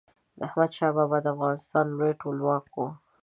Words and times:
احمد 0.45 0.71
شاه 0.77 0.91
بابا 0.97 1.17
د 1.21 1.27
افغانستان 1.35 1.85
لوی 1.97 2.13
ټولواک 2.21 2.65
و. 2.75 2.79